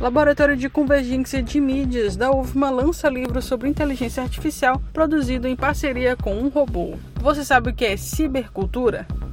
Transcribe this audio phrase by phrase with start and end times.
[0.00, 6.16] Laboratório de Convergência de Mídias da UFMA lança livro sobre inteligência artificial produzido em parceria
[6.16, 6.94] com um robô.
[7.16, 9.06] Você sabe o que é cibercultura?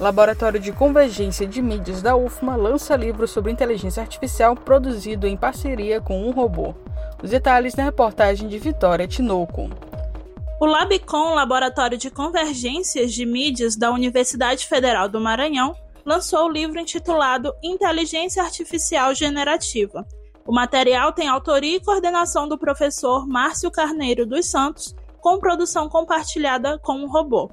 [0.00, 6.00] Laboratório de Convergência de Mídias da UFMA lança livro sobre inteligência artificial produzido em parceria
[6.00, 6.74] com um robô.
[7.22, 9.70] Os detalhes na reportagem de Vitória Tinoco.
[10.60, 16.80] O Labicom, Laboratório de Convergências de Mídias da Universidade Federal do Maranhão, lançou o livro
[16.80, 20.04] intitulado Inteligência Artificial Generativa.
[20.44, 26.78] O material tem autoria e coordenação do professor Márcio Carneiro dos Santos, com produção compartilhada
[26.80, 27.48] com um robô.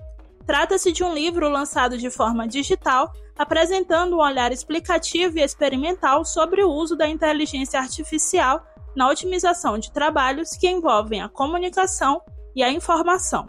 [0.46, 6.64] Trata-se de um livro lançado de forma digital, apresentando um olhar explicativo e experimental sobre
[6.64, 12.22] o uso da inteligência artificial na otimização de trabalhos que envolvem a comunicação
[12.56, 13.48] e a informação.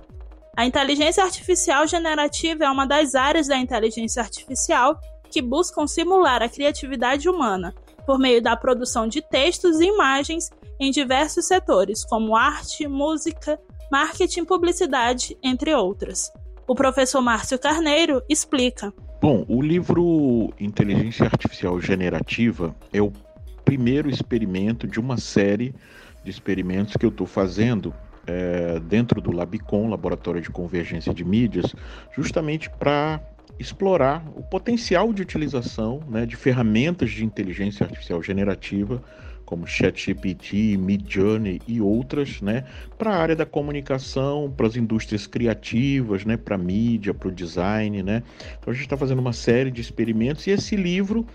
[0.56, 4.98] A inteligência artificial generativa é uma das áreas da inteligência artificial
[5.30, 7.74] que buscam simular a criatividade humana
[8.06, 13.58] por meio da produção de textos e imagens em diversos setores, como arte, música,
[13.90, 16.30] marketing, publicidade, entre outras.
[16.66, 18.92] O professor Márcio Carneiro explica.
[19.20, 23.12] Bom, o livro Inteligência Artificial Generativa é o
[23.64, 25.74] primeiro experimento de uma série
[26.24, 27.92] de experimentos que eu estou fazendo
[28.26, 31.74] é, dentro do Labicom, Laboratório de Convergência de Mídias,
[32.16, 33.20] justamente para
[33.58, 39.02] explorar o potencial de utilização né, de ferramentas de inteligência artificial generativa
[39.52, 42.64] como ChatGPT, Midjourney e outras, né,
[42.96, 47.30] para a área da comunicação, para as indústrias criativas, né, para a mídia, para o
[47.30, 48.22] design, né.
[48.58, 51.26] Então a gente está fazendo uma série de experimentos e esse livro,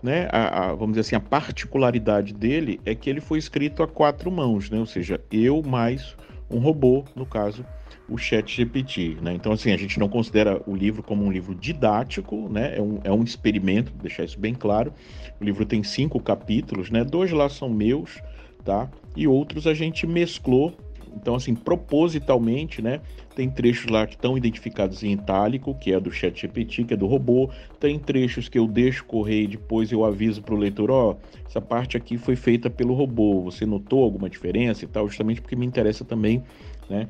[0.00, 3.88] né, a, a, vamos dizer assim, a particularidade dele é que ele foi escrito a
[3.88, 6.14] quatro mãos, né, ou seja, eu mais
[6.50, 7.64] um robô, no caso
[8.08, 9.32] o Chat GPT, né?
[9.34, 12.76] Então, assim, a gente não considera o livro como um livro didático, né?
[12.76, 14.92] É um, é um experimento, deixar isso bem claro.
[15.40, 17.02] O livro tem cinco capítulos, né?
[17.02, 18.22] Dois lá são meus,
[18.64, 18.90] tá?
[19.16, 20.76] E outros a gente mesclou.
[21.14, 23.00] Então, assim, propositalmente, né?
[23.34, 26.96] Tem trechos lá que estão identificados em itálico, que é do Chat GPT, que é
[26.96, 27.50] do robô.
[27.80, 31.16] Tem trechos que eu deixo correr e depois eu aviso para o leitor, ó, oh,
[31.46, 33.42] essa parte aqui foi feita pelo robô.
[33.42, 35.08] Você notou alguma diferença e tal?
[35.08, 36.42] Justamente porque me interessa também,
[36.88, 37.08] né?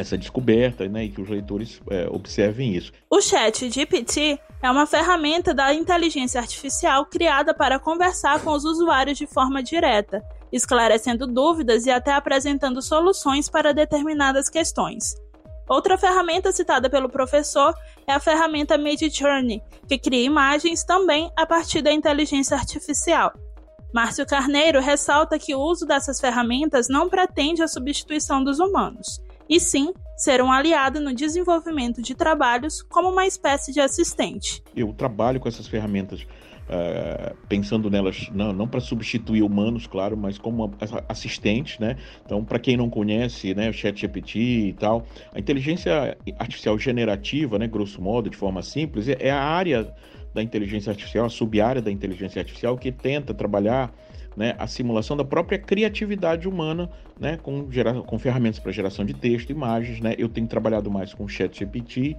[0.00, 2.92] essa descoberta né, e que os leitores é, observem isso.
[3.10, 9.18] O Chat GPT é uma ferramenta da inteligência artificial criada para conversar com os usuários
[9.18, 10.22] de forma direta,
[10.52, 15.14] esclarecendo dúvidas e até apresentando soluções para determinadas questões.
[15.68, 17.74] Outra ferramenta citada pelo professor
[18.06, 23.32] é a ferramenta Midjourney, que cria imagens também a partir da inteligência artificial.
[23.92, 29.58] Márcio Carneiro ressalta que o uso dessas ferramentas não pretende a substituição dos humanos e
[29.58, 34.62] sim ser um aliado no desenvolvimento de trabalhos como uma espécie de assistente.
[34.76, 36.26] Eu trabalho com essas ferramentas
[36.68, 40.70] Uh, pensando nelas não, não para substituir humanos, claro, mas como
[41.08, 41.96] assistentes, né?
[42.26, 47.66] Então, para quem não conhece, né, o ChatGPT e tal, a inteligência artificial generativa, né,
[47.66, 49.94] grosso modo, de forma simples, é, é a área
[50.34, 53.90] da inteligência artificial, a sub-área da inteligência artificial que tenta trabalhar
[54.38, 56.88] né, a simulação da própria criatividade humana,
[57.18, 60.00] né, com, gera, com ferramentas para geração de texto, imagens.
[60.00, 60.14] Né?
[60.16, 62.16] Eu tenho trabalhado mais com ChatGPT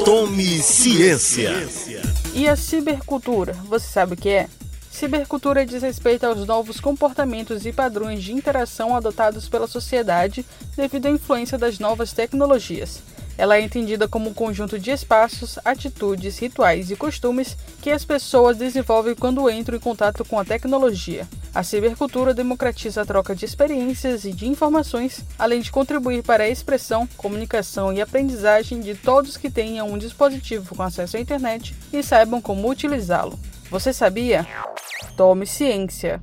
[0.05, 1.53] Tome ciência.
[2.35, 4.49] E a cibercultura, você sabe o que é?
[4.91, 10.45] Cibercultura diz respeito aos novos comportamentos e padrões de interação adotados pela sociedade
[10.77, 13.01] devido à influência das novas tecnologias.
[13.39, 18.57] Ela é entendida como um conjunto de espaços, atitudes, rituais e costumes que as pessoas
[18.57, 21.25] desenvolvem quando entram em contato com a tecnologia.
[21.59, 26.49] A cibercultura democratiza a troca de experiências e de informações, além de contribuir para a
[26.49, 32.01] expressão, comunicação e aprendizagem de todos que tenham um dispositivo com acesso à internet e
[32.01, 33.37] saibam como utilizá-lo.
[33.73, 34.47] Você sabia?
[35.17, 36.23] Tome ciência.